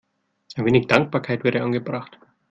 Ein 0.55 0.65
wenig 0.65 0.87
Dankbarkeit 0.87 1.43
wäre 1.43 1.61
angebracht. 1.61 2.17